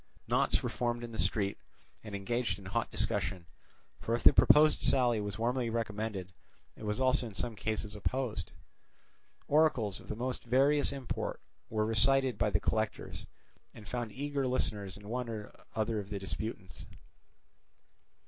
[0.27, 1.61] Knots were formed in the streets
[2.03, 3.45] and engaged in hot discussion;
[3.99, 6.33] for if the proposed sally was warmly recommended,
[6.75, 8.51] it was also in some cases opposed.
[9.47, 13.27] Oracles of the most various import were recited by the collectors,
[13.75, 16.87] and found eager listeners in one or other of the disputants.